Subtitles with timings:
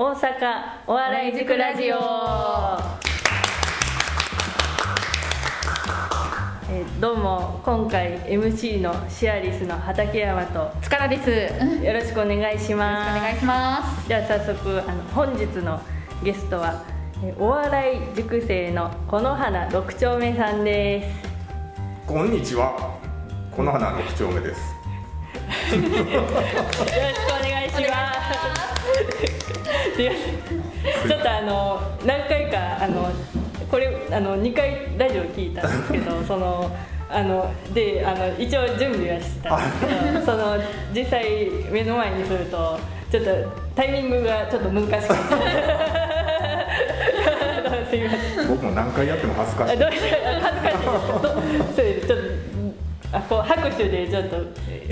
[0.00, 1.96] 大阪お笑い塾ラジオ
[6.70, 11.84] えーどうも今回 MC のシアリスの畠山と塚田です。
[11.84, 14.06] よろしくお願いしくおます願いします。
[14.06, 15.80] じゃあ早速あの本日の
[16.22, 16.84] ゲストは
[17.24, 21.28] えーお笑い塾生のこの花六丁目さんです
[22.06, 22.96] こんにちは。
[23.50, 24.60] この花六丁目です。
[25.74, 26.22] よろしくお
[27.42, 28.77] 願いします。
[29.96, 33.10] ちょっとあの何回かあの
[33.70, 36.70] これあの2回ラジオ聞いたんですけど その
[37.10, 40.58] あのであの一応準備はしてたんですけどその
[40.94, 42.78] 実際目の前にすると
[43.10, 43.30] ちょっと
[43.74, 45.18] タイミングがちょっと難しくて。
[47.88, 48.48] すいません。
[48.48, 49.76] 僕も何回やっても恥ずかしい。
[49.78, 50.18] 恥ずかしい。
[51.22, 52.24] どそうですちょっと
[53.10, 54.36] あこう拍手でちょっと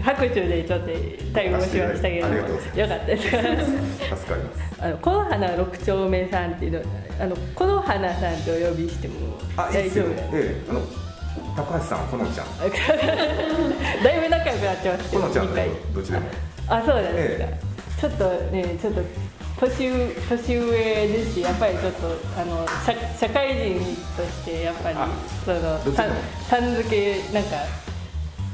[0.03, 0.87] 拍手でちょっと
[1.35, 4.67] 対応しましたけどよかったです助かります。
[4.79, 6.83] あのこの花六丁目さんっていうの
[7.21, 9.15] あのこの花さんとお呼びしても
[9.57, 10.05] 大丈夫ですよ。
[10.33, 10.81] ええ、あの
[11.57, 12.47] 高橋さん、このちゃん。
[12.59, 15.55] だいぶ仲良くなってますけどこのちゃん
[15.95, 16.27] どっちでも。
[16.69, 17.61] あそうなんですか、え
[18.01, 19.03] ちょっとねちょっと
[19.61, 22.07] 年上年上ですしやっぱりちょっと
[22.39, 23.79] あの社社会人
[24.17, 25.09] としてやっぱりあ
[25.45, 26.05] そのさ
[26.49, 27.57] さん付けなんか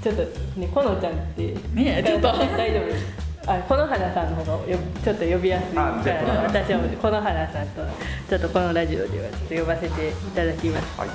[0.03, 0.23] ちょっと
[0.59, 2.29] ねこのちゃんってねちょっと。
[2.33, 3.07] 大丈夫です。
[3.47, 5.75] あこの花さんの方がよちょっと呼びやすい。
[5.75, 7.83] から花私はこの花さんと
[8.29, 11.01] ちょっとこのラジオではちょっと呼ばせていただきます。
[11.01, 11.09] はい。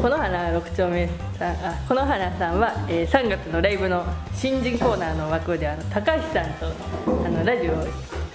[0.00, 6.66] この花六丁目さんあこの花さんは、えー3月のライブの新人コーナーの枠であの高橋さんと
[7.24, 7.76] あのラジオを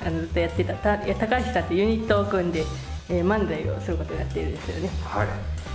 [0.05, 2.63] あのずっとやってたた高橋さんとユニットを組んで、
[3.09, 4.89] えー漫才をすることになっているんですよね。
[5.03, 5.27] はい。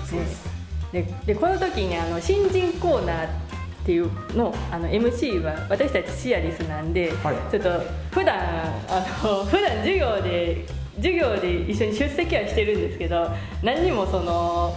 [0.08, 0.63] そうです。
[0.94, 3.28] ででこの時にあの新人コーナーっ
[3.84, 7.36] ていうのあの MC は私たちシアリスなんで、はい。
[7.50, 7.68] ちょっと
[8.12, 8.38] 普段
[8.88, 10.64] あの 普段授業で
[10.96, 13.28] 授業で一緒に出席はしてるんですけど
[13.62, 14.76] 何にもその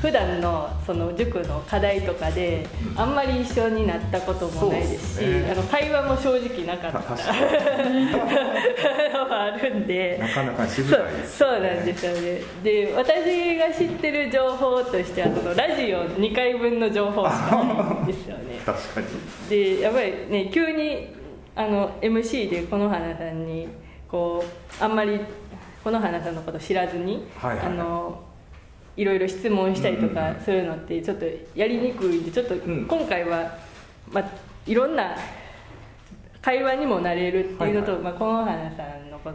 [0.00, 5.48] 普段のその塾の課題とかであんまり一緒になったこともないですしね。
[5.50, 6.98] あの会話も正直なかった。
[7.00, 7.04] の
[9.28, 10.18] が あるんで。
[10.20, 11.38] なかなか静そうかです。
[11.38, 12.40] そうなんですよね。
[12.62, 18.60] で私が知ってる情報としてはそのラジオ2回分の情報しかないんですよね。
[18.66, 19.06] 確かに。
[19.48, 21.14] でやっぱりね急に
[21.56, 23.68] あの MC でこの花さんに
[24.08, 24.44] こ
[24.80, 25.20] うあんまり
[25.82, 27.66] この花さんのこと知らずに、はいはいはい。
[27.68, 28.20] あの
[28.96, 33.58] いろいろ質問したりとかするのってちょっとやりにくいんでちょっとん今回は、
[34.10, 34.24] まあ、
[34.66, 35.16] いろんな
[36.40, 39.30] 会話にもなれるっていうのと、はいまあ、この花さんのこ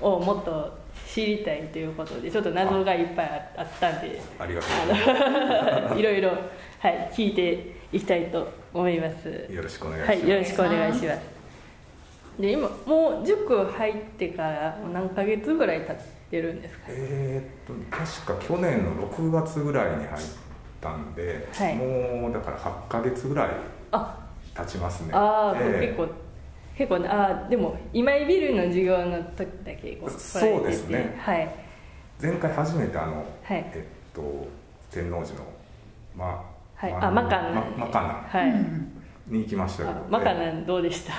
[0.00, 6.30] とをもっと知りたいということでちょっと謎がいっぱいああったんでありがとうござ いろいろ、
[6.78, 9.22] はい、聞いていきたいと思います。
[9.22, 9.52] す。
[9.52, 10.20] よろしくお願いします。
[10.20, 11.20] はい、よろしくお願いします。
[12.40, 16.84] で、今もう塾入ってから何ヶ月ぐらい経ってるんですか？
[16.88, 20.26] えーっと確か去年の6月ぐらいに入っ
[20.80, 21.76] たんで、はい。
[21.76, 23.48] もうだから8ヶ月ぐらい
[23.90, 24.16] あ、
[24.56, 25.10] 経ちますね。
[25.12, 25.86] ああ、ええ。
[25.88, 26.08] 結構。
[26.74, 31.14] 結構ねああでも今井ビルの授業の時だけこうそうですね。
[31.18, 31.48] はい。
[32.20, 33.26] 前回初めてあの、はい。
[33.74, 34.48] えっと
[34.90, 35.44] 天王寺の
[36.16, 36.42] ま
[36.74, 36.92] はい。
[36.92, 37.50] まあマカナ。
[37.50, 38.00] まマカ
[38.32, 38.52] ナはい、
[39.32, 40.60] に行きましたけど、あマカええ。
[40.60, 41.12] ナどうでした？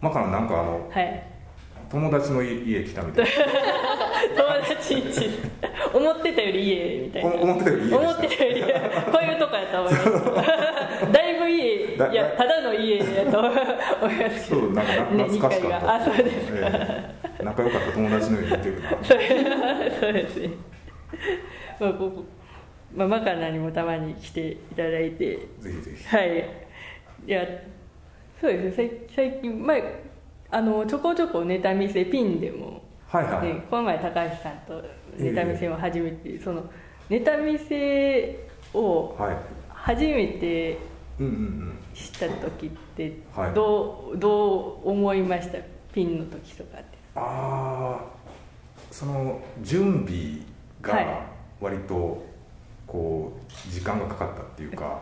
[0.00, 1.26] マカナなんかあのはい
[1.90, 3.30] 友達の家家来たみたいな。
[4.36, 5.30] 友達んち
[5.92, 7.30] 思ってたより家みたいな。
[7.30, 8.68] お思ってたより家思ってたよりこ
[9.20, 10.04] ういうとこやと思います
[11.12, 14.60] だいぶ家だいやただの家やと思いますけど。
[14.60, 15.94] そうなんか懐かしかった、二階が。
[15.94, 17.44] あそうですか、ええ。
[17.44, 18.90] 仲良かった友達の家に行ってるな
[20.00, 20.36] そうです。
[20.36, 20.50] ね
[21.80, 22.24] まあここ
[22.94, 25.36] まあマカナにもたまに来ていただいて。
[25.36, 26.16] ぜひぜひ。
[26.16, 26.38] はい。
[27.26, 27.44] いや
[28.40, 28.90] そうですね。
[29.16, 30.09] 最最近前
[30.50, 32.82] あのちょこちょこネタ見せピンでも。
[33.08, 34.80] はいはい、ね、この前高橋さんと
[35.18, 36.62] ネタ見せを始めて、その
[37.08, 39.36] ネタ見せをはい。
[39.68, 40.78] 初めて
[41.92, 43.54] 知った時ってはい。
[43.54, 45.58] どう,、どう思いました？
[45.92, 46.98] ピンの時とかって。
[47.16, 48.04] ああ
[48.92, 51.06] その準備はい。
[51.06, 51.26] が
[51.60, 52.24] 割と
[52.86, 55.00] こう時間がかかったっていうか、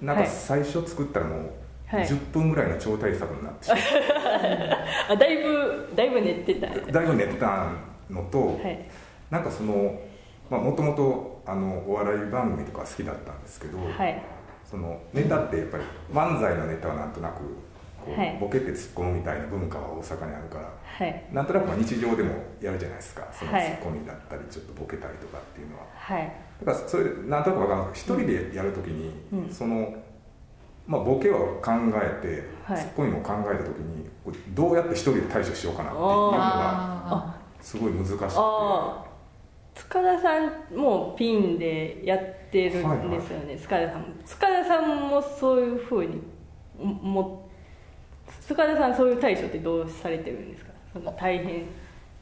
[0.00, 1.50] なんかはい最初作ったらもう
[1.90, 2.06] はい。
[2.06, 3.84] 10分ぐらいの超大作になってしまって、
[5.12, 6.66] あだいぶだいぶ練ってた。
[6.68, 7.66] だいぶ寝てた
[8.08, 8.88] のと、はい。
[9.30, 9.98] なんかその
[10.50, 11.42] もともと
[11.86, 14.22] お笑い番組とか好きだったんですけど、はい。
[14.64, 17.40] そのネタってやっぱり漫才のネタはなんとなく
[18.04, 18.38] こう、はい。
[18.40, 21.24] ボケて突っ込むみたいな文化は大阪にあるからはい。
[21.32, 23.26] なんとなくまあ日常でもやるじゃないですか。
[23.32, 23.62] そのはい。
[23.64, 26.32] ツッコミだったりちょっとボケたりとかっていうのは、はい。
[26.64, 29.50] だからそれでなんとなく分かるんですけど一人でやるときに、うん。
[29.50, 29.94] その
[30.90, 32.82] まあ、ボケを考えて、はい。
[32.82, 34.10] ツッコミも考えた時に
[34.48, 38.26] どうやって一人で対処しようかなっていうのがあすごい難しくて。
[39.72, 42.18] 塚田さんもピンでやっ
[42.50, 44.00] てるんですよね、塚田さん。
[44.00, 46.20] も塚田さんもそういうふうに
[46.76, 47.48] も
[48.40, 50.72] 塚田さんそういう対処ってどうされてるんですか？
[50.92, 51.66] その大変。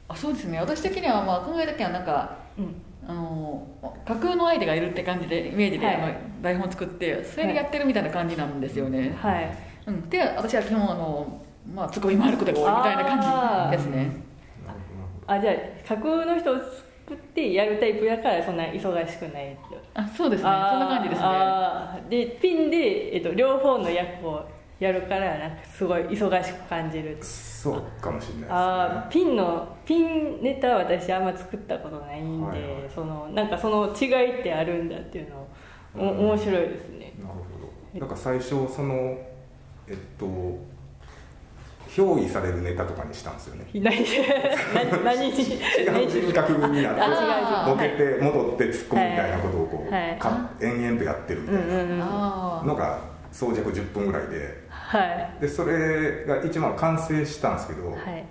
[0.07, 0.59] あそうですね。
[0.59, 3.67] 私的にはまあ考えた時はなんかうんあの
[4.05, 5.95] 架空の相手がいるって感じでイメージで、はい。
[5.95, 6.13] あの
[6.43, 9.57] 台本作ってそれでやってるみたいな感じなんですよね、はい。
[9.87, 11.41] うん、で私は基本あの、
[11.73, 14.29] まあ、ツッコミ回ることが多いみたいな感じですね。
[15.25, 15.55] あじゃあ
[15.87, 19.57] 架空の人を作ってやるタイプやからそんな忙しくない
[19.95, 20.49] あそうですね。
[20.49, 21.27] そんな感じですね。
[22.09, 24.47] でピンで、えっと、両方の役を
[24.79, 28.47] やるからなんかすごい忙しく感じるそうかもしれないですね。
[28.49, 32.89] あーピンのピンネタは私あんま作ったことないんで、はいはい。
[32.93, 35.47] そのなんかその違いってあるんだっていうの
[35.97, 36.29] おうん。
[36.29, 37.13] 面白いですね。
[37.19, 37.39] なるほ
[37.93, 37.99] ど。
[37.99, 39.17] なんか最初その
[39.87, 40.25] えっと
[41.89, 43.65] 憑依されるネタとかにしたんですよね。
[43.75, 43.83] 何
[44.73, 46.09] 何何に違う。
[46.09, 50.17] 人格になってボケて戻って突っ込むみたいなことをこう、はい。
[50.17, 51.61] か延々とやってるみたいな。
[51.61, 52.01] うんうんうん。
[52.01, 52.99] あのが
[53.31, 55.05] 総尺10分ぐらいでは
[55.37, 55.41] い。
[55.41, 58.25] でそれが一番完成したんですけど、はい。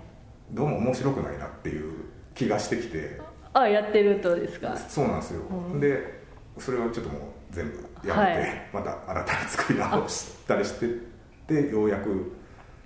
[0.51, 1.93] どうも面白くないなっていう
[2.35, 3.21] 気がしてきて。
[3.53, 4.75] あやってるとですか？
[4.75, 5.79] そうなんですよ、うん。
[5.79, 6.21] で
[6.57, 8.69] それをちょっともう全部やめて、はい。
[8.73, 10.89] また新たに作り直したりしてっ
[11.47, 12.33] てようやく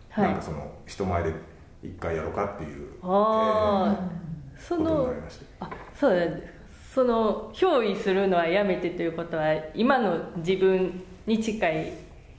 [0.09, 0.27] はい。
[0.27, 1.33] なんかその人前で
[1.81, 4.07] 一回やろうかっていう、ああ、
[4.55, 5.11] えーその
[5.59, 5.69] あ
[5.99, 6.53] そうなんです。
[6.93, 11.91] その憑依するのはやめてということは今の自分に近い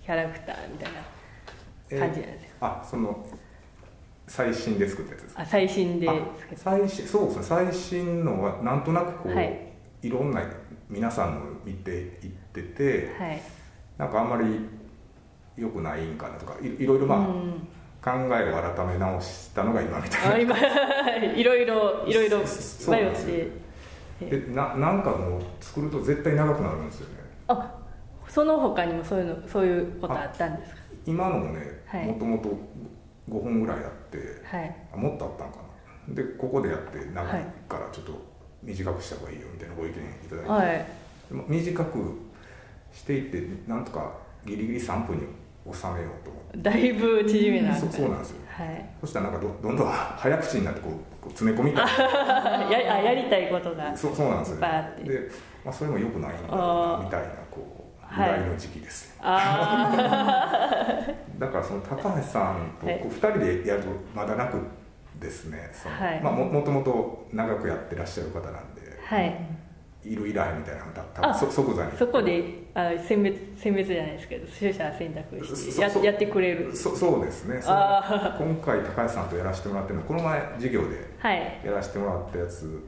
[0.04, 1.00] キャラクターみたいな
[1.90, 3.26] 感じなんですか、あその
[4.26, 5.42] 最新で作ったやつですか？
[5.42, 6.14] あ最新であ
[6.56, 7.42] 最新そうですね。
[7.42, 9.72] 最新のはなんとなくこう、はい。
[10.02, 10.42] い、ろんな
[10.88, 13.40] 皆さんの見ていっててはい。
[13.98, 14.60] なんかあんまり
[15.56, 17.68] 良くないんかなとかいいろいろまあ、うん。
[18.04, 20.34] 考えを改め直したのが今みたいな。
[20.34, 20.58] あ今
[21.34, 23.64] いろいろいろいろ迷って。
[24.20, 27.14] えでななんかもう作ると絶対長くなるんですよね。
[27.48, 27.74] あ
[28.28, 30.80] その他にもそういうのそういうことあったんですか？
[31.06, 32.06] 今のもねはい。
[32.06, 32.48] もともと
[33.30, 34.76] 5本ぐらいあってはい。
[34.92, 35.58] あもっとあったんか
[36.08, 36.14] な。
[36.14, 38.12] でここでやって長いからちょっと
[38.62, 39.94] 短くした方がいいよみたいなご意見い
[40.28, 40.86] ただいて、はい。
[41.48, 41.98] 短く
[42.92, 44.12] していってなんとか
[44.46, 45.22] ギリギリ3分に
[45.72, 46.58] 収めようと思って。
[46.58, 48.36] だいぶ縮めなそそうなんですよ。
[48.46, 48.86] はい。
[49.00, 50.92] そしたらなんかどどんどん早口になってこう
[51.22, 51.86] こう詰め込みたい。
[52.84, 54.64] やあやりたいことがそうそうなんですよ、で、
[55.64, 57.28] まあ、それもよくないんだなみたいな
[58.14, 58.30] ぐはい。
[58.32, 59.90] らいの時期です、あ
[61.38, 62.98] だからその高橋さんとはい。
[63.00, 64.58] こう2人でやるとまだ楽
[65.20, 65.70] ですね。
[65.72, 66.20] そのはい。
[66.22, 69.34] まあ、ももともと長くやってらっしゃる方なんであはい。
[70.04, 71.92] いるいらへんみたいなのが多あ分そ即座に。
[71.96, 72.44] そこで
[72.74, 76.74] あ選別選別じゃないですけど取捨選択してややってくれる。
[76.76, 77.58] そそうですね。
[77.64, 81.60] 今回高橋さんとやらせてもらってるのはこの前授業ではい。
[81.64, 82.82] やらせてもらったやつ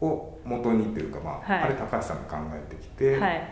[0.00, 1.62] を元にっていうか、まあはい。
[1.64, 3.42] あれ高橋さんが考えてきて、はい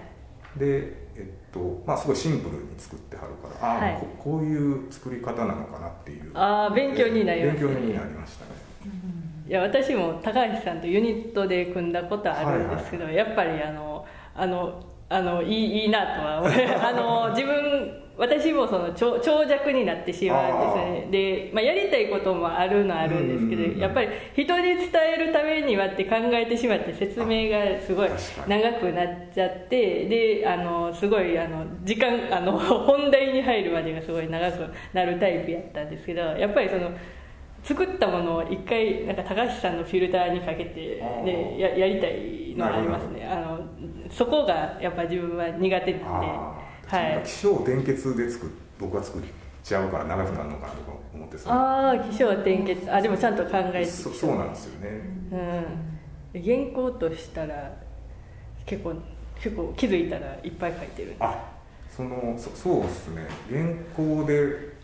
[0.59, 3.97] でえっとまあすごいシンプルに作ってはるからああ、はい。
[4.01, 6.31] ここういう作り方なのかなっていう。
[6.35, 7.67] あー勉強になりますね。
[7.67, 8.51] 勉強になりましたね。
[9.49, 14.05] いや私も高橋さんとユニットで組んだことあるんですけど、やっぱりあの
[14.35, 21.49] あのあのいいいいなとは思いあの自分私もその長長尺になってしまうんですね。
[21.49, 23.81] で、まあ、やりたいこともあるのはあるんですけど、うんうんうん。
[23.81, 28.11] やっぱり人に伝えるためにはって考えてしまって説明がすごい
[28.47, 36.91] 長くなっちゃってであのすごいあの時間 あの本題に入るまでがすごい長くなるタイプやったんですけどやっぱりその
[37.63, 43.27] 作ったものを一回なんか高橋さんのフィルターにかけて、あね、ーややりたいのはありますね。
[43.27, 43.59] あの
[44.09, 46.27] そこがやっぱ自分は苦手なんで
[46.87, 47.23] はい。
[47.25, 49.23] 気象転結で作っ僕は作っ
[49.65, 52.93] ちゃうから長くなるのかなとか思ってああ気象転結。
[52.93, 55.01] あでもちゃんと考えてそそうなんですよね、
[56.35, 56.43] うん。
[56.43, 57.73] 原稿としたら
[58.65, 58.95] 結構
[59.41, 61.15] 結構気づいたらいっぱい書いてる。
[61.21, 61.53] あ
[61.91, 63.27] そのそそうですね。
[63.51, 63.65] 原
[63.97, 64.75] 稿で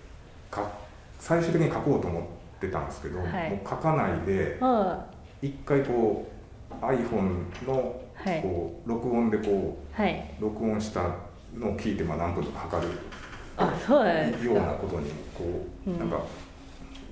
[0.50, 0.71] か
[1.18, 2.23] 最終的に書こうと思っ
[2.61, 3.50] てたんですけど、はい。
[3.50, 5.06] もう書かないであ
[5.40, 6.28] 一回こ
[6.71, 8.42] う iPhone のはい。
[8.42, 10.35] こう録音でこあはい。
[10.40, 11.14] う録音した
[11.59, 12.88] のを聞いてまあ何分とか測る。
[13.56, 16.11] あそうですようなかことにこう、うんなん。
[16.11, 16.21] か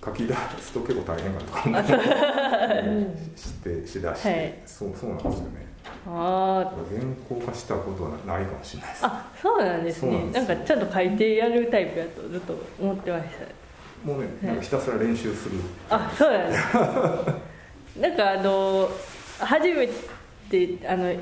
[0.02, 4.54] 書き出すと結構大変かなとか思ってしてしだして、はい。
[4.64, 5.66] そうそうなんですよね。
[6.06, 9.04] あ原稿化したことはないかもしれないです。
[9.04, 10.30] あそうなんですね。
[10.32, 13.30] なんかちゃんと書いてやるタイプやとずっと思ってました。
[14.06, 15.56] もうねなんかひたすら練習する、
[15.90, 18.88] あそうなんですなんかあの
[19.38, 19.86] 初め
[20.50, 21.14] てあの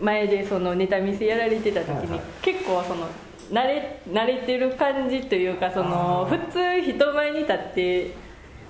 [0.00, 2.20] 前でそのネタ見せやられてた時に、はいはい。
[2.42, 3.06] 結構その
[3.50, 8.14] 慣れ慣れてる感じというかその普通人前に立って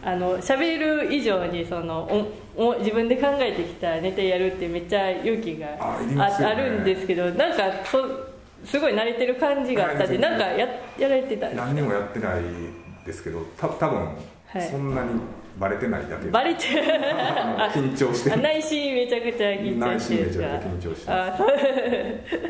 [0.03, 6.17] あの喋る以上にそのおお自分で考えてきたネタやるってめっちゃ勇気があね。
[6.21, 7.99] あるんですけどなんかそ
[8.65, 10.67] すごい慣れてる感じがあったんではいなんかや
[10.99, 12.43] やられてた何にもやってない
[13.05, 13.99] ですけどた多分
[14.47, 14.63] はい。
[14.63, 15.21] そんなに
[15.59, 16.27] バレてないだけ。
[16.27, 16.65] で、バレて。
[17.75, 18.33] 緊張して。
[18.33, 22.49] あ内心めちゃくちゃ緊張して内心めちゃくちゃ緊張して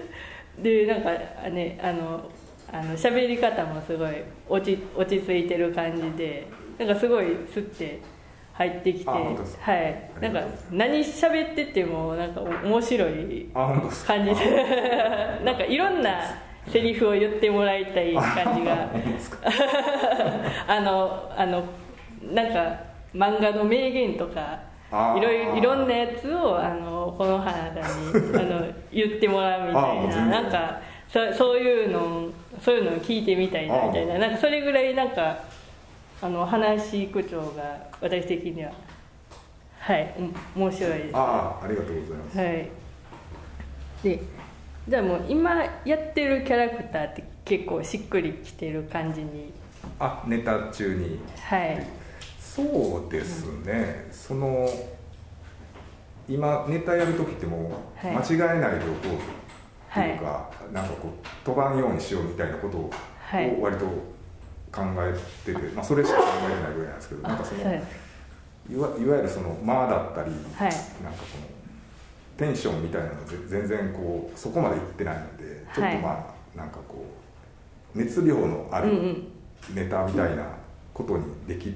[0.63, 1.11] でなんか
[1.45, 2.31] あねあの
[2.73, 4.11] あの喋り方もすごい
[4.49, 6.47] 落ち落ち着いてる感じで
[6.79, 8.01] なんかすごいスッて
[8.59, 9.07] 入ってきて。
[9.07, 10.11] はい。
[10.21, 15.41] なんか何喋っててもなんかお面白い感じで。
[15.45, 16.21] なんかいろんな
[16.67, 18.91] セリフを言ってもらいたい感じが。
[20.67, 21.65] あの あの
[22.33, 24.61] なんか漫画の名言とか
[24.91, 30.27] いろいろんなやつをあのこの花さんに あの言ってもらうみたいな。
[30.27, 32.29] なんかそそういうの
[32.61, 34.19] そういうのを聞いてみたいなみたいな。
[34.19, 35.39] なんかそれぐらいなんか
[36.23, 38.73] あの話し口調が私的には
[39.79, 40.15] はい
[40.55, 41.17] お面白いです。
[41.17, 42.69] ああありがとうございます、はい。
[44.03, 44.21] で
[44.89, 49.53] じゃあもう今やってるキャラクターって結構しっくりきてる感じに。
[50.01, 51.21] あネタ中に。
[51.39, 51.98] はい
[52.59, 54.69] そうですね、その
[56.29, 57.71] 今ネタやる時っても
[58.03, 58.17] うはい。
[58.17, 63.57] 間違えないでおこうっていうか、なんかこう飛ばんようにしようみたいなことをはい。
[63.61, 63.85] 割と
[64.73, 70.41] 考えてて、まあ、それしか考えてないぐらいなんですけどなんかそのいわいわゆるその間だったり、はい。
[70.51, 71.47] なんかこの
[72.37, 73.15] テンションみたいなの
[73.47, 77.07] 全然こうそこまでいってないのでちょっとまあ、なんかこ
[77.95, 79.33] う熱量のあるうんうん。
[79.75, 80.45] ネタみたいな
[80.93, 81.73] ことにでき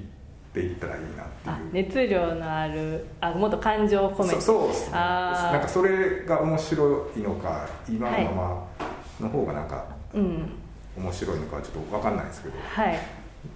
[0.53, 1.85] ていったらいいなあっていう。
[1.85, 4.35] 熱量のあるあもっと感情を込めて。
[4.35, 4.93] そそうですね。
[4.93, 8.67] なんかそれが面白いのか今のまま
[9.21, 10.49] の方がなんかうん。
[10.95, 12.99] 面白いのかはちょっと分かんないですけどはい。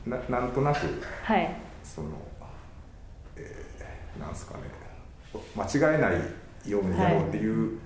[0.05, 0.79] ななんとなく
[1.23, 1.55] はい。
[1.83, 2.09] その、
[3.35, 4.77] えーなんですかね。
[5.55, 7.79] 間違えないようにやろうっていう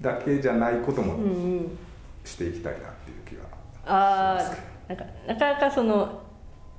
[0.00, 1.18] だけじゃないことも
[2.24, 3.42] していきたいなっていう気が
[3.86, 6.23] あしますあなんかなかなかそのい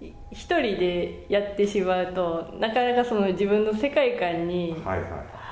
[0.02, 4.76] 一人でやってしまうとなかなかその自分の世界観に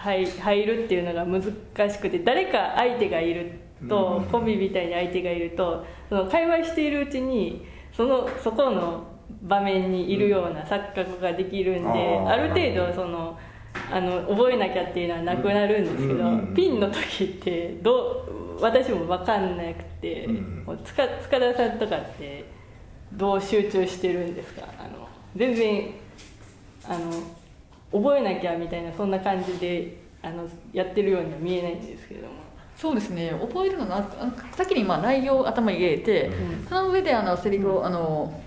[0.04, 1.44] 入入るっていうのが難
[1.90, 4.26] しくて誰か相手がいると、うん。
[4.26, 9.08] コンビみたいに相手がいるとその会話しているうちにそのそこの
[9.42, 13.38] 場面にいるような錯覚ができるんで、ある程度その
[13.92, 18.26] あの覚えなきゃっていうのはなくなるんですけど、ピンの時ってど
[18.58, 20.64] う私も分かんなくて、うん。
[20.66, 22.46] もう塚塚田さんとかって
[23.14, 24.64] どう集中してるんですか？
[24.80, 25.94] あの全然
[26.86, 27.12] あの
[27.92, 32.34] 覚えなきゃみたいなそんな感じであのやってるようには見えないんですけども。
[32.76, 33.32] そうですね。
[33.40, 34.04] 覚えるのが
[34.56, 36.68] 先にまあ内容を頭に入れて、うん。
[36.68, 38.42] その上であのセリフをあの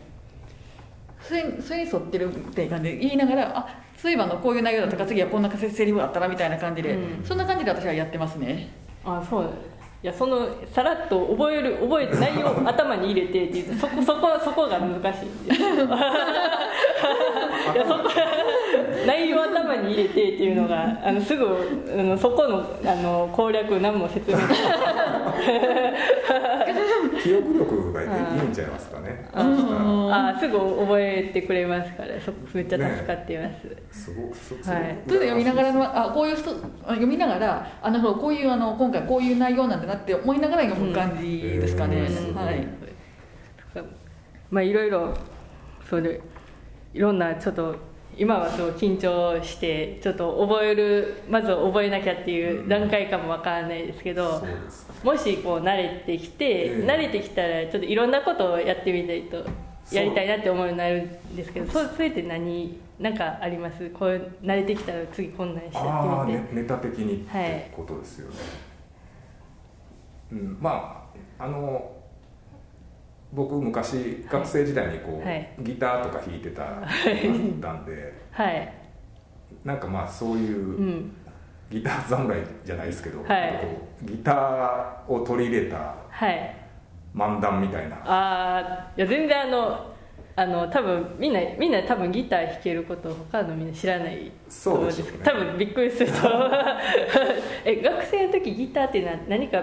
[1.21, 7.25] それそれに沿ってるっていう感じで言いながらあそういえばあのこういう内容だったから次はこんなセリフがあったらみたいな感じで、うん。
[7.25, 8.69] そんな感じで私はやってますね。
[9.05, 9.55] あそうです
[10.07, 15.27] いやそのさらっと覚える覚えて内容を頭に入れてっていうとそこそこそこが難しい。
[15.51, 15.57] いや
[17.85, 18.09] そこ
[19.05, 21.49] 内容を頭に入れてっていうのがあのすぐあ
[22.05, 24.39] のそこのあの攻略何も説明
[27.26, 29.28] 記憶力がいいいいんちゃいますかね。
[29.33, 33.50] そしたらあすぐ覚えてくれますからそめっちゃ助かってま
[33.92, 34.99] す、すごすはい。
[35.06, 36.50] それで読みながらのあこういう人
[36.85, 42.35] あ読みながらあのこういうあの今回こういう内容なんだなって思いながら読む感じですかね、うん。
[42.35, 42.66] はい。
[44.50, 45.12] まあいろいろ
[45.88, 46.21] それ
[46.95, 47.76] いろんなちょっと
[48.19, 54.43] 今はすごい緊張してちょっと覚えるまず覚えなきゃっていう段階かもわからないですけど、
[55.05, 59.45] もしこう慣れてきて、ええ慣れてきたらちょっといろんなことをやってみたいと
[59.93, 63.91] やりたいなって思うようになるんですけどそうそれって何なんかあります？
[63.91, 67.45] こう慣れてきたら次こんなんしちゃってみて、ね、ネタ的にっはい。
[67.45, 68.37] てことですよね、
[70.33, 71.07] うん、ま
[71.39, 71.93] ああの
[73.37, 75.52] 僕昔学生時代にこう、はい。
[75.61, 78.14] ギターとか弾いてたたんで。
[78.31, 78.73] はい。
[79.62, 81.12] なんかまあそういううん。
[81.71, 83.61] ギター侍じゃないですけど、はい。
[84.02, 86.57] ギターを取り入れたはい。
[87.14, 87.97] 漫談みたいな。
[88.07, 89.95] ああいや全然あの
[90.37, 94.33] あの多分みんなみんな多分ギター弾けることを他のみんな知らない
[94.64, 95.19] と思うんですけど。
[95.19, 95.25] ね。
[95.25, 96.16] 多分びっくりすると。
[97.66, 99.62] え学生の時ギターっていうのは何か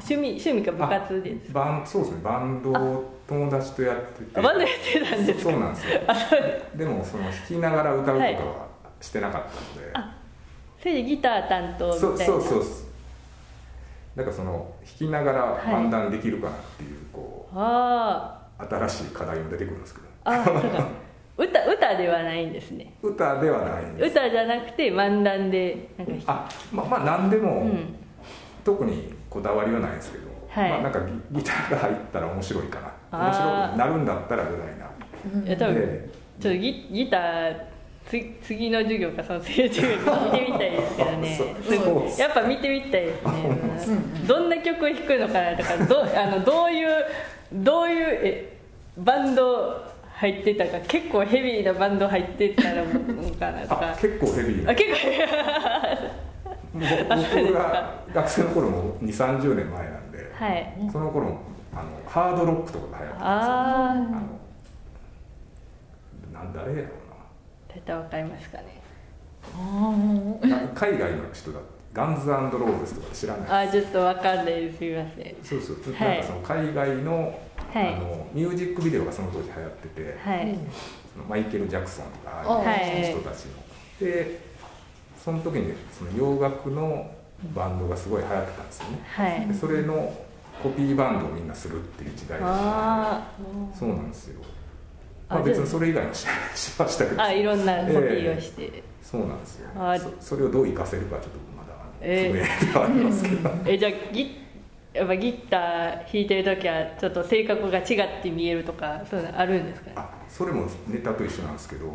[0.00, 2.20] 趣味趣味か部活であバンそうですね。
[2.22, 4.38] バンドを友達とやってて。
[4.38, 5.50] あバンドやってたんですか？
[5.50, 6.00] そうなんですよ。
[6.76, 8.66] でもその弾きながら歌うとかは
[9.00, 9.48] してなかった
[9.80, 10.16] ので、あ
[10.78, 12.16] それでギター担当みたいな。
[12.16, 12.74] そうそうそう
[14.16, 20.06] なんかその弾きながら漫談できるかなっていうこあう新しい課題も出てくるんですけど。
[20.24, 20.88] ああそうか。
[21.38, 22.92] 歌歌ではないんですね。
[23.02, 24.10] 歌ではないんです。
[24.10, 27.96] 歌じゃなくて漫談でなんか弾あままあ何でも、うん。
[28.62, 30.70] 特にこだわりはないんですけど、はい。
[30.70, 33.18] まあなんかギギターが入ったら面白いかな。
[33.18, 36.08] 面白くなるんだったらぐらいな、いや多分で
[36.40, 37.56] ちょっとギギター
[38.06, 39.94] つ次の授業かその次の授業
[40.32, 40.86] で見てみたいで
[41.62, 43.14] すけどねやっぱ見てみたいで
[43.78, 43.98] すね。
[44.26, 46.88] どんな曲を弾くのかなとかどう あのどういう
[47.52, 48.56] どういうえ
[48.96, 49.84] バンド
[50.14, 52.90] 入ってたか結構ヘビーなバンド入ってたらも
[53.28, 54.72] うかなとあか結構ヘビーな。
[54.72, 54.96] あ結構
[56.72, 60.74] 僕が学生の頃も2 3 0年前なんで、はい。
[60.92, 61.40] その頃も
[61.72, 63.52] あのハードロックとかが流行ってたんですよ。
[63.52, 64.10] ああの
[66.32, 67.14] なん誰やろあ
[67.72, 68.80] 絶対わかりますかね。
[70.74, 71.58] 海外の人だ
[71.92, 73.66] ガンズローズとか知らない？
[73.66, 74.78] あーちょっとわかんないです。
[74.78, 75.34] すみません。
[75.42, 76.08] そうそう、はい。
[76.08, 77.40] なんかその海外の,、
[77.72, 77.94] はい。
[77.94, 80.58] あのミュージックビデオがその当時流行ってて、はい。
[81.12, 83.12] そのマイケル・ジャクソンとかああいい。
[83.12, 83.52] う人たちの、
[83.98, 84.49] で
[85.22, 87.10] その時にその洋楽の
[87.54, 88.98] バンドがすごい流行ってたんですよね。
[89.04, 89.48] はい。
[89.48, 90.14] でそれの
[90.62, 92.48] コピーバンドをみんなするっていう時代だっ
[93.72, 93.78] た。
[93.78, 94.40] そうなんですよ、
[95.28, 97.16] あまあ、別にそれ以外もし しましたけど。
[97.16, 99.70] ーあいろんなコピーをして、そうなんですよ。
[99.76, 104.40] あそそれをどう活かせるかちょっとまだえ不明ではありますけど、えじゃあギ
[104.92, 109.92] やっぱギター弾いてる時はちょっと性格が違って見えるとかそういうのあるんですかね？
[109.96, 111.86] あそれもネタと一緒なんですけど、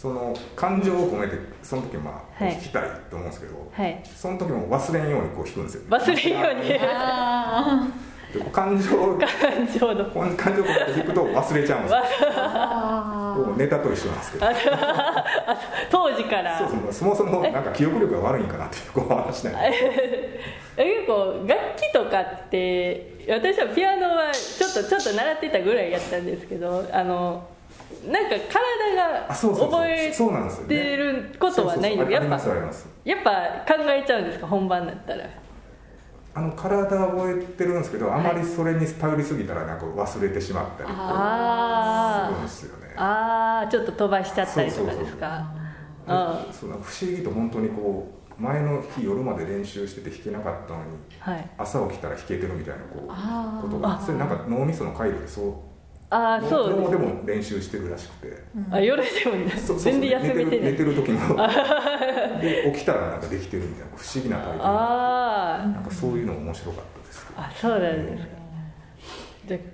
[0.00, 2.54] その感情を込めてその時まあはい。
[2.54, 4.02] 弾きたいと思うんですけど、はい。
[4.16, 6.80] その時も忘れんようにこう弾くんですよ、忘れんように。
[8.50, 9.28] 感情を感
[9.66, 10.04] 情の。
[10.36, 13.54] 感情を込めて弾くと忘れちゃうんですよ。
[13.58, 14.46] ネタと一緒なんですけど。
[15.90, 16.58] 当時から。
[16.58, 16.92] そうそう。
[16.92, 20.40] そもそもなんか記憶力が悪いんかなっていうこう話なんで
[20.82, 27.42] 結構楽器とかって私はピアノはちょっとちょっと習ってたぐらいやったんですけどあの
[28.10, 30.10] なんか体が覚え
[30.68, 32.40] てることはないんでやっそうそう。
[32.40, 32.88] そうありますありぱます。
[33.04, 33.30] やっぱ
[33.74, 34.46] 考えちゃうんですか？
[34.46, 35.24] 本番だったら。
[36.32, 42.94] あの体は覚えてるんですけどあまりそれに頼りすぎたらなんか忘れてしまったりあーするんですよね。
[42.96, 45.52] ああちょっと飛ばしちゃったりとかですか？
[46.06, 51.50] 不思議と本当にこう前の日夜まで練習してて弾けなかったのにはい。
[51.58, 55.54] 朝起きたら弾けてるみたいなこうことがそれなんか脳みその回路でそう
[56.10, 56.70] ああそう。
[56.70, 58.42] 脳ですでも練習してるらしくて。
[58.70, 61.36] あ夜でもそうそう全然休めてない寝てる寝てる時の。
[62.40, 64.60] で起きたらなんかできてるみたいな不思議な体験。
[64.62, 67.26] あなんかそういうの面白かったです。
[67.36, 68.28] ああそうなんですか
[69.46, 69.64] で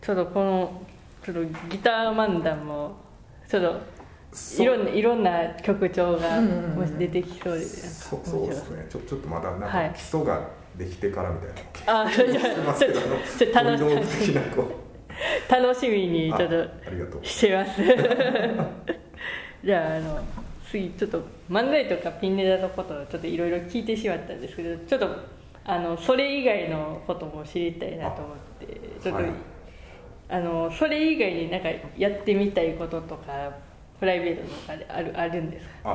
[0.00, 0.82] ちょっとこの
[1.24, 2.96] ちょっとギター漫談も
[3.48, 3.80] ちょっと
[4.32, 4.66] そう。
[4.66, 8.86] いろんないろんな曲調がもし出てきそうでそうそうですね。
[8.88, 9.88] ちょちょっとまだなんはい。
[9.90, 10.48] か基礎が
[10.78, 11.48] できてからみたい
[11.86, 12.24] な、あじゃ
[12.70, 14.89] あ ちょっと楽し運動的なこう
[15.50, 17.82] 楽しみにちょっとしてます。
[19.64, 20.20] じゃああの
[20.70, 25.08] 次ちょっと漫才とかピンネタのことをちょっといろいろ聞いてしまったんですけどちょっと
[25.64, 28.66] あのそれ以外のことも知りたいなと思って
[29.02, 29.32] ちょっと、はい
[30.32, 31.68] あのそれ以外になんか
[31.98, 33.50] やってみたいこととか
[33.98, 35.90] プライベートとかであるあるんですか？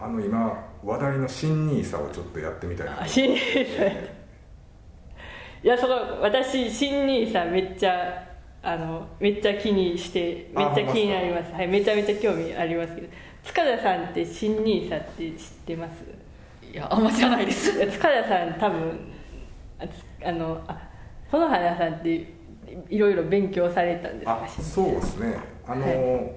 [0.00, 3.02] ああの今話題の新ニーサをちょっとやってみたいな。
[3.02, 3.84] あ新ニーサ。
[5.62, 8.27] いやそこ私新ニーサめっちゃ
[8.68, 11.52] あのめっちゃ気にしてめっちゃ気になります。
[11.52, 13.08] はいめちゃめちゃ興味ありますけど。
[13.44, 16.04] 塚田さんって新ニーサって知ってます？
[16.70, 17.72] いやあんま知らないです。
[17.92, 19.00] 塚田さん多分
[20.22, 20.86] あのあ
[21.32, 22.34] 園原さんって
[22.90, 24.44] いろいろ勉強されたんですか？
[24.44, 25.38] あそうですね。
[25.66, 26.30] あの、は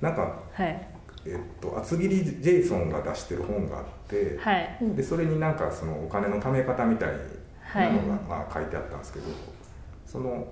[0.00, 0.88] なんかはい。
[1.26, 4.78] えっと厚切りジェイソンが出してる本があって、はい。
[4.80, 7.24] でそれになんかそのお金の貯め方みたいなのが、
[7.70, 7.92] はい。
[8.28, 9.26] まあ、書いてあったんですけど
[10.04, 10.48] その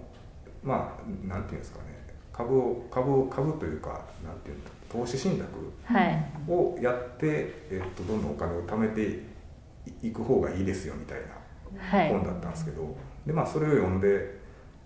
[0.67, 1.97] まあなんていうんですかね。
[2.33, 5.49] 株を株を株というかなんていうの投資信託
[5.85, 6.31] はい。
[6.49, 9.23] をやって、えっと、どんどんお金を貯めて
[10.03, 11.27] いく方がいいですよみたいな
[11.81, 12.11] はい。
[12.11, 14.41] 本だったんですけど、でまあそれを読んで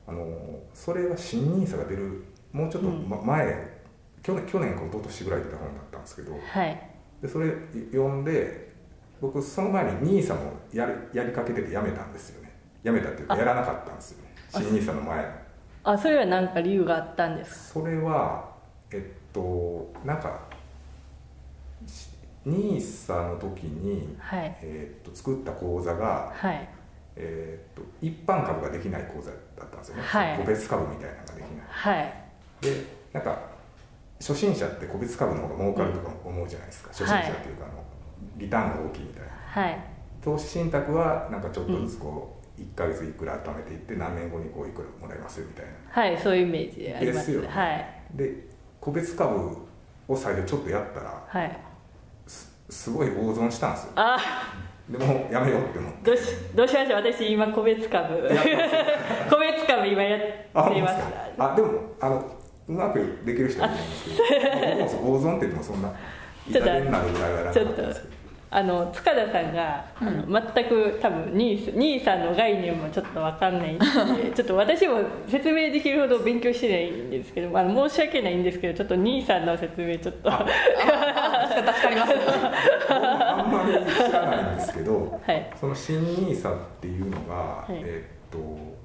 [0.07, 3.81] あのそれは新ニーサが出るもうちょっと、ま前
[4.23, 6.33] 去年去年か一昨年ぐらい出た本だったんですけど。
[6.33, 6.91] はい。
[7.23, 7.51] でそれ
[7.93, 8.71] 読んで
[9.21, 12.53] 僕その前にニーサもやるやりかけててやめたんですよね。
[12.83, 13.37] やめたっていうかあ。
[13.39, 14.23] やらなかったんですよ。
[14.25, 15.40] ね新ニーサの前
[15.83, 17.81] あそれは何か理由があったんですか？
[17.81, 18.51] それは
[18.93, 20.41] えっとなんか
[22.45, 24.57] ニーサの時に、はい。
[24.63, 26.69] えっと作った口座がはい。
[27.17, 30.39] えー、と一般株ができない口座だったんですよね、はい。
[30.39, 31.67] 個別株みたいなのができない。
[31.69, 32.15] はい。
[32.61, 33.39] でなんか
[34.19, 37.85] 初心者って個別株の方が儲かるとか思うじゃないですか、初心者っていうかあの
[38.37, 39.29] リターンが大きいみたいな。
[39.63, 39.79] はい。
[40.23, 45.73] 投資信託はなんかちょっとずつこう1か月いくら貯めていって何年後にこういくらもらえますよみたいな。
[45.91, 47.49] はいそういうイメージありますですよね。
[47.49, 47.87] はい。
[48.15, 48.35] で
[48.81, 49.59] 個別株
[50.09, 51.59] を最初ちょっとやったらはい。
[52.27, 53.93] すすごい大損したんですよ。
[53.97, 54.19] あ
[54.89, 55.99] でもうやめようって思って。
[56.05, 56.23] どうし
[56.55, 57.01] どうしましょう。
[57.01, 58.29] 私今個別株。
[59.31, 60.95] 個別株今やってあいます
[61.39, 61.69] あでも
[62.01, 65.93] あのうまくできる人はいるんですけど 僕も大損って言ってもそんな
[66.49, 68.15] 痛手になるぐらいはなかったんですけど
[68.53, 73.87] あの塚田さんが、あの全く多分兄兄さんの概念もちょっと分かんないんで
[74.35, 80.31] ちょっと私も説明できるほど勉強してないんですけどあの申し訳ないんですけどちょっと兄さんの説明ちょっと。
[80.31, 80.47] は
[81.61, 82.13] 助かります
[82.93, 88.81] あんまり知らないんですけどいその新 NISA っていうのが、はいえっと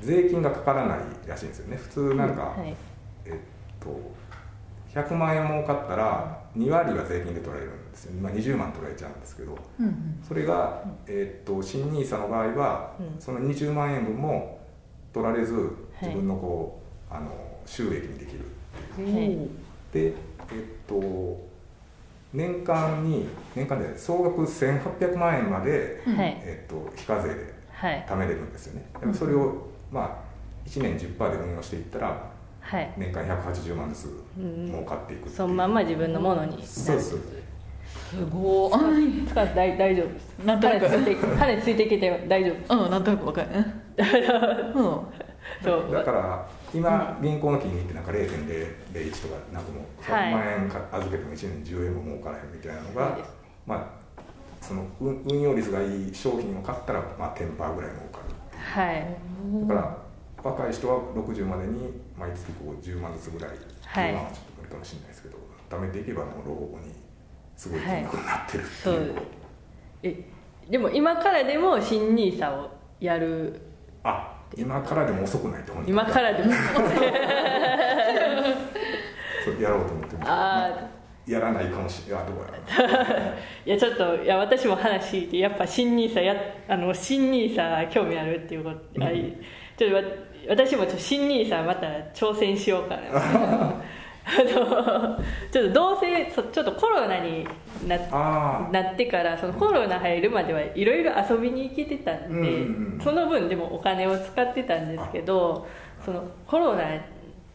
[0.00, 2.74] 税金がかからないらしいんですよね普通なんか、はい
[3.26, 3.32] えっ
[3.80, 3.88] と
[4.94, 10.20] 100万円儲かったら2割が税金で取られるんですよ、まあ、20万取られちゃうんですけどうんうん。
[10.26, 13.20] それが、えっと新 NISA の場合は、うん。
[13.20, 14.60] その20万円分も
[15.12, 15.54] 取られず
[16.02, 16.04] い。
[16.04, 17.30] 自分のこう、あの
[17.66, 18.44] 収益にできる
[18.96, 19.36] はい。
[19.92, 20.14] でえっ
[20.86, 21.48] と
[22.32, 26.38] 年間に年間で総額1800万円まで、はい。
[26.42, 28.06] えっと、非課税ではい。
[28.08, 28.88] 貯めれるんですよね。
[28.94, 30.28] だからそれを、まあ
[30.68, 32.30] 1年10%で運用していったら
[32.68, 32.92] はい。
[32.98, 34.66] 年間180万ずつうん。
[34.66, 36.62] 儲かっていくそのまんま自分のものに。
[36.66, 37.16] そうです。
[38.10, 39.26] すごい。
[39.26, 40.38] 塚田さん大大丈夫です。
[40.44, 40.86] なんとなく。
[40.86, 43.48] 種ついて種ついてきて大丈夫うんなんとなくわかる。
[44.76, 44.84] うん。
[45.64, 45.92] そう。
[45.92, 50.32] だから今銀行の金利ってなんか0.001とかなんかもうはい。
[50.32, 53.18] 100万円か預けても1年10円も儲からへんみたいなのが、
[53.66, 53.98] まあ
[54.60, 58.38] その運運用率がいい商品を買ったらまあ10%ぐらい儲かる。
[58.58, 59.06] はい。
[59.66, 59.96] だから
[60.42, 63.54] 若い人は60までに毎月こう10万ずつぐらい、は
[64.06, 64.10] い。
[64.10, 65.38] 10万はちょっと無理かもしれないですけど
[65.70, 66.92] 貯めていけばもう老後に
[67.56, 68.94] すごい金額になってるってそう。
[68.94, 69.14] いう、
[70.02, 70.24] え
[70.68, 73.60] でも今からでも新ニーサをやる。
[74.02, 76.52] あ今からでも遅くないって本今からでも。
[79.44, 80.30] そうやろうと思ってます。
[80.30, 80.88] あ
[81.26, 82.46] やらないかもしれないどうや
[82.88, 83.34] ら
[83.66, 86.34] いやちょっといや私も話聞いてやっぱ新ニーサや
[86.66, 89.42] あの新ニーサ興味あるっていうこと、うん。
[89.76, 90.02] ちょっとわ
[90.48, 93.82] 私もちょっと新ニーサまた挑戦しようかな。
[94.28, 95.18] あの
[95.50, 97.48] ちょっとどうせそちょっとコロナに
[97.86, 103.00] なあなってからそのコロナ入るまではいろいろ遊びに行けてたんで、うんうんうん。
[103.02, 105.66] その分でもお金を使ってたんですけど
[106.04, 106.84] そのコロナ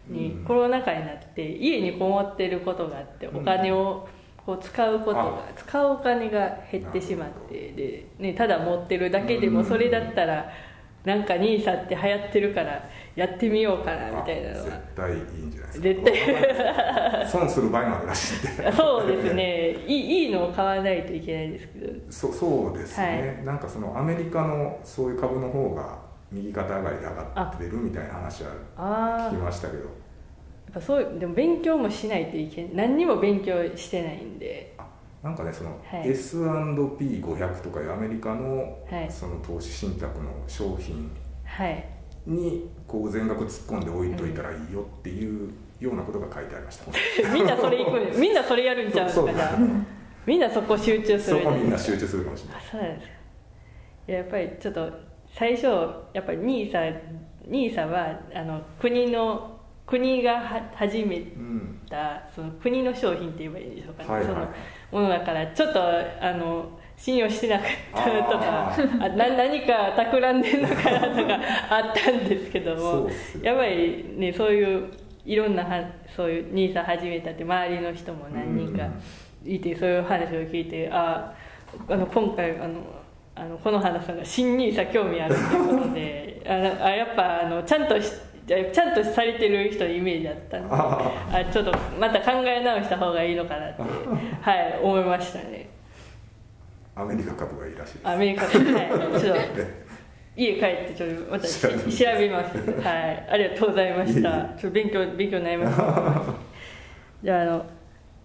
[0.08, 0.46] に、うん。
[0.46, 3.42] コロナ禍になって家にこもってることがあってうん。
[3.42, 4.08] お金を
[4.46, 10.52] こう使うことがあ使うお金が減ってしまってで、ね、ただ持ってるだけでうんもそれだったら
[11.06, 15.84] なんか NISA って流行ってるからやってみようかなみたいなの絶は対いいんじゃないですか。
[15.84, 17.28] 絶対。
[17.28, 18.48] 損する場合もあるらしい。
[18.48, 19.72] ん でそうですね。
[19.86, 21.94] いいいいのを買わないといけないですけど。
[22.10, 26.00] そそうですね、はなんかそのアメリカのそういう株の方が
[26.32, 28.50] 右肩上がりで上がってるみたいな話は
[29.30, 29.84] 聞きましたけど。
[29.84, 32.72] やっぱそうでも勉強もしないといけない。
[32.76, 34.73] 何にも勉強してないんで。
[34.73, 34.73] あ
[35.24, 36.10] なんかねそのはい。
[36.10, 39.10] S&P500 とかいうアメリカのはい。
[39.10, 41.10] その投資信託の商品
[41.46, 41.86] はい。
[42.26, 46.86] にこう全額突っ込んで置いといたらいいよっていうようなことが書いてありました、
[47.34, 49.58] みんなそれ行くん みんなそれやるんちゃうんですかじゃあ
[50.26, 52.64] みんなそこ集中すそるこみんな集中するかもしれあない。
[52.72, 53.12] そうなんです。
[54.08, 54.92] ややっぱりちょっと
[55.34, 55.66] 最初
[56.14, 56.96] やっぱり NISA,
[57.50, 61.80] NISA はあの国の国がは始めうん。
[61.90, 64.28] たその国の商品って言えばいいんでしょうかね、はいはい。
[64.28, 64.48] その
[64.94, 73.10] ものだからちょっとあの信用してなかったとかああな何か企んでんのかなとか あったんですけども
[73.42, 74.90] やっぱりねそういう
[75.26, 75.84] いろんなは
[76.16, 78.88] そういう NISA 始めたって周りの人も何人か
[79.46, 81.34] いてそういう話を聞いてあ
[81.90, 82.82] あの今回あの
[83.36, 88.12] あのこの花さんが新 NISA 興味あるっていうことであのあやっぱあのちゃんとし
[88.46, 90.68] ちゃんとされてる人のイメージだったんで。
[90.72, 93.82] ああちょっとまた考え直した方がいいのかなって。
[93.82, 95.70] はい思いましたね。
[96.96, 98.08] アメリカ株がいいらしいです。
[98.08, 99.84] アメリカで、はい、ちょっと
[100.36, 102.58] 家帰ってちょっとまたし調べます。
[102.58, 103.28] はい。
[103.32, 104.32] ありがとうございました。
[104.60, 106.24] ちょっと勉強勉強になりました。
[107.24, 107.66] じゃああの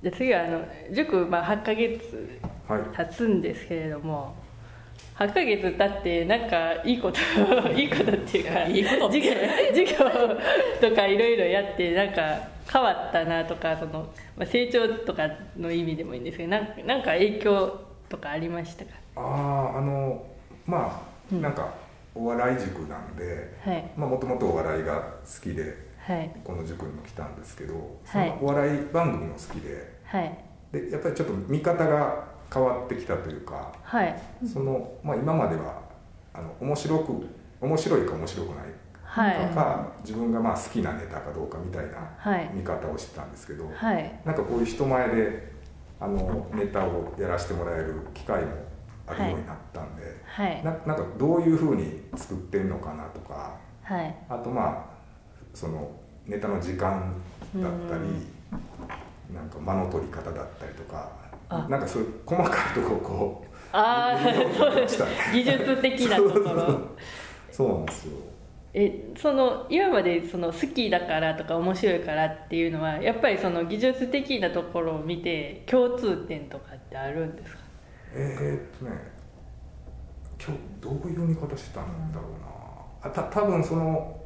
[0.02, 2.82] じゃあ次はあの塾、まあ、8ヶ月はい。
[2.96, 4.34] 経つんですけれども
[5.18, 7.18] 8ヶ月経ってなんかいいこと
[7.72, 9.08] いいことっていうかいいこと。
[9.08, 10.04] って授業授
[10.80, 12.38] 業とかいろいろやってなんか
[12.72, 18.90] 変わったなとかその、まあ、成長とかの意味でもいいんですけどなんかなんか影響とかありましたか？
[19.16, 19.20] あ
[19.74, 20.24] ああの
[20.66, 21.42] まあうん。
[21.42, 21.74] なんか
[22.14, 23.90] お笑い塾なんではい。
[23.96, 26.30] もともとお笑いが好きではい。
[26.44, 27.74] この塾にも来たんですけど、
[28.06, 28.28] はい。
[28.38, 30.38] そのお笑い番組も好きではい。
[30.72, 34.20] でやっぱりちょっと見方が変わってきたというかはい。
[34.46, 35.82] その、まあ、今までは
[36.32, 37.26] あの面白く
[37.60, 38.64] 面白いか面白くない
[39.02, 39.54] はい。
[39.54, 42.50] か、自分がまあ好きなネタかどうかみたいなはい。
[42.52, 44.20] 見方をしてたんですけど、はい。
[44.24, 45.52] なんかこういう人前で
[45.98, 48.52] あのネタをやらせてもらえる機会も
[49.06, 50.62] あるようになったんで、はい。
[50.62, 54.14] ななんかどういうふうに作ってんのかなとかはい。
[54.28, 54.98] あとまあ
[55.54, 55.90] その
[56.26, 57.14] ネタの時間
[57.56, 58.04] だったり、
[59.34, 65.10] なんか間の取り方だったりとかあなんかそういう細かいところをこうああ見るようになりましたね。
[65.34, 66.80] 技術的なところ。
[67.50, 68.12] そうなんですよ。
[68.74, 77.58] えその今までその好きだからとか面白いからっていうのはやっぱりその技術的なところを見て共通点とかってあるんですか？
[78.14, 78.92] えーっとね
[80.40, 82.48] 今日どういう見方してたんだろうな。
[83.02, 84.16] あた多分その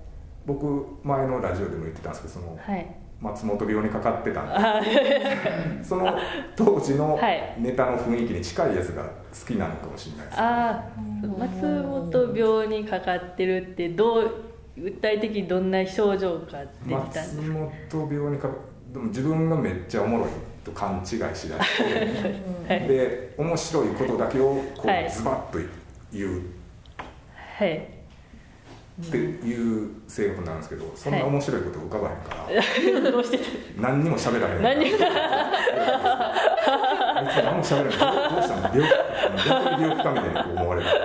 [0.44, 2.86] 僕前のラジオでも言ってたんですけどそのはい
[3.22, 4.54] 松本病にかかってたんで。
[4.54, 4.82] あ
[5.82, 6.18] その
[6.56, 7.54] 当時のはい。
[7.58, 9.08] ネタの雰囲気に近いやつが好
[9.46, 10.42] きなのかもしれないです、ね。
[10.44, 14.30] あー松本病にかかってるってどう
[14.76, 17.52] 具体的にどんな症状が出て松か
[17.92, 18.54] 本病にかか
[18.92, 20.28] でも自分がめっちゃおもろい
[20.64, 21.54] と勘違いしだして、
[22.68, 22.88] はい。
[22.88, 25.06] で面白いことだけをこはい。
[25.06, 25.58] うズバッと
[26.12, 26.40] 言う。
[27.58, 27.91] はい
[29.00, 32.34] っていう性格なんですけど、そんな面白いことを伺わへんか
[33.02, 33.44] ら、どうしてた
[33.80, 34.98] 何にも喋らへん何にも。
[37.14, 38.34] あいつ何も喋らへん。
[38.34, 38.62] どうしたの？
[38.74, 38.88] 病
[39.38, 40.88] 気逆に病気かみたいに思われる。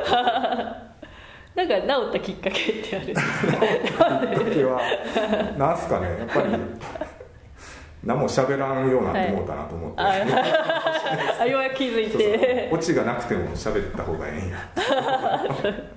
[1.55, 3.05] なんか治ったきっかけってある。
[3.07, 3.21] きっか
[4.53, 4.81] けは
[5.57, 6.07] なんすかね。
[6.19, 6.49] やっぱり
[8.03, 10.11] 何も喋らんようになって思うたなと思って、あ
[11.39, 12.69] あようやく気づいて。
[12.71, 14.57] オチがなくても喋った方がええんや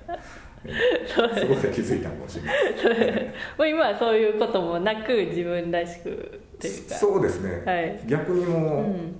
[1.07, 6.95] そこで気づいたかもしれないもう今はそういうこともなく自分らしくというか。
[6.95, 8.01] そうですね、はい。
[8.07, 9.15] 逆にうもうん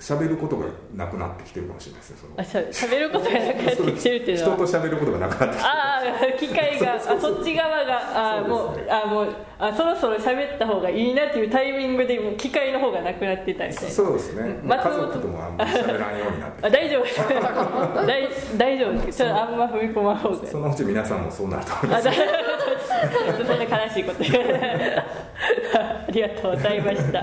[0.00, 2.32] 喋ることがなくなってきてるかもしれないですねその。
[2.38, 4.56] あしゃしゃべることがなくなってきてるっていうのは。
[4.56, 5.66] 人と喋ることがなくなってきてる。
[5.66, 14.68] ああ機会があそっち側があもそうあもうあそろそろ喋った方がいいなっていうタイミングでもう機会の方がなくなってたみたいなそうですね、うん。
[14.68, 17.04] もう家族ともあんまり喋らんようになってあ大丈夫。
[17.04, 17.10] で
[18.40, 19.06] す大大丈夫。
[19.06, 22.08] ですちょっとあんま踏み込まん方がそのうち皆さんもそうなると思います。
[23.46, 24.24] そんな悲しいこと。
[25.78, 27.20] ありがとうございました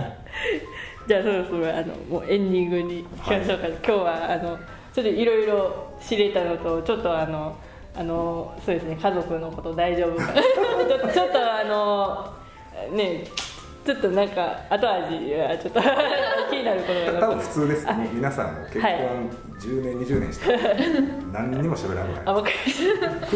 [1.08, 4.58] じゃあそろそろあのもうエンディングに行きましょうか、今日はあの
[4.94, 7.56] ちょっといろいろ知れたのとちょっとあの
[7.96, 10.34] あのそうですね家族のこと大丈夫か。
[10.34, 10.40] ち
[11.10, 12.34] ょちょっとあの
[12.96, 13.24] ね
[13.86, 15.80] ちょっとなんか後味がちょっと
[16.52, 19.00] 気になることが多分普通です皆さんも結婚はい。
[19.62, 20.60] 10年20年して
[21.32, 22.22] 何にも喋らない。
[22.26, 22.84] あわかりまし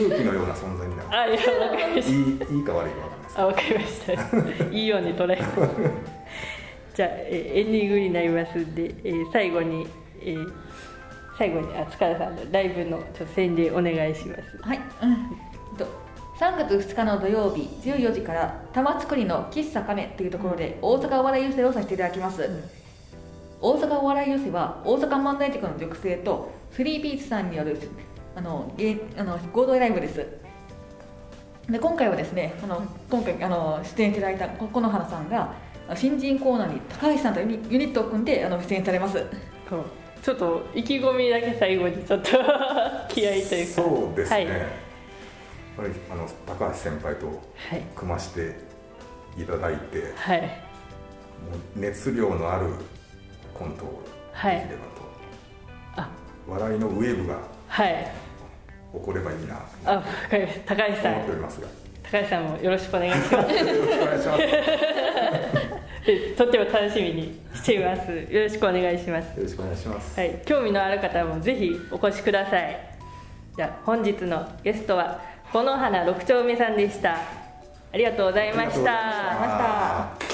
[0.10, 1.10] 空気のような存在になる。
[1.10, 2.10] たあいやわかりました。
[2.10, 3.40] いいいいか悪いか分かんないです。
[3.40, 4.76] あ、わかりました。
[4.76, 6.21] いいように捉え。
[7.02, 9.88] じゃあ、えーエンディングになりますんで、えー最後に、
[10.22, 10.54] えー
[11.36, 14.58] 最後にあ塚田さんのライブのちょっと宣伝お願いします。
[14.62, 15.88] はい、うん、と
[16.40, 22.48] 3月2日の土曜日14時から玉造りの喫茶亀というところで大阪お笑い寄せをさせていただきます、
[23.60, 27.80] 大阪お笑い寄せは大阪漫才塾の塾生とスリーピーツさんによる
[28.36, 30.28] あの芸あの合同ライブです。
[31.68, 35.56] で今回はですねあの今回あの出演いただいたここの花さんが
[35.96, 39.26] 新人コーナーに高橋さんとユニユニットを組んであの出演されます
[39.70, 39.86] そう
[40.22, 42.30] ちょっと意気込みだけ最後にちょっと
[43.10, 43.82] 気合いというか。
[43.82, 47.32] そうですね、はいやっぱりあの高橋先輩とは
[47.78, 47.82] い。
[47.96, 48.56] 組まして
[49.38, 50.40] いただいて、もはい。
[50.40, 52.66] う熱量のある
[53.54, 56.10] コントをはいできればと、あ、
[56.50, 57.38] 笑いのウェーブが
[57.70, 58.06] はい。
[58.94, 60.76] 起こればいいなあ、わかりました。
[60.76, 61.36] 高橋さんと思ってお。
[61.36, 61.68] りますが
[62.04, 63.34] 高橋さんもよろしくお願いします。
[63.34, 65.61] よろしくお願いします
[66.38, 68.12] とっても楽しみにしています。
[68.12, 69.40] よろしくお願いします。
[69.40, 70.20] ろしくお願いします。
[70.20, 72.78] はい、興味のある方もぜひお越しください。
[73.56, 75.20] じゃあ本日のゲストは
[75.52, 77.42] この花六丁目さんでした。
[77.94, 78.96] ありがとうございましありがとうござい
[79.36, 80.31] ましたた